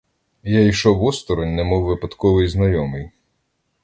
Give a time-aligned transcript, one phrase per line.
[0.43, 3.11] Я йшов осторонь, немов випадковий знайомий.